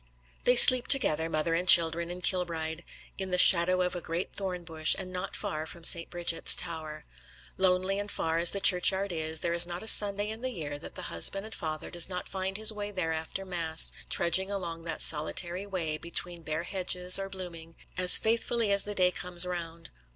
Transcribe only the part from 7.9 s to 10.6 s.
and far as the churchyard is, there is not a Sunday in the